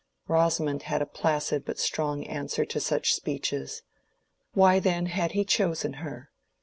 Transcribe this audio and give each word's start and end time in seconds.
Rosamond 0.27 0.81
had 0.89 1.03
a 1.03 1.05
placid 1.05 1.63
but 1.63 1.77
strong 1.77 2.23
answer 2.25 2.65
to 2.65 2.79
such 2.79 3.13
speeches. 3.13 3.83
Why 4.55 4.79
then 4.79 5.05
had 5.05 5.33
he 5.33 5.45
chosen 5.45 5.93
her? 6.01 6.31